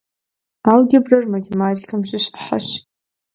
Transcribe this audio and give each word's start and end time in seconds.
Алгебрэр 0.71 1.25
математикэм 1.33 2.01
щыщ 2.09 2.25
ӏыхьэщ. 2.33 2.67